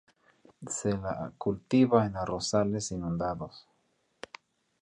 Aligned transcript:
Se 0.75 0.93
la 1.03 1.31
cultiva 1.37 2.03
en 2.07 2.17
arrozales 2.17 2.89
inundados. 2.91 3.67